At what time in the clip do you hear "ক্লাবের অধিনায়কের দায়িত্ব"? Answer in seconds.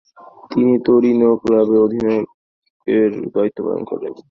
1.41-3.59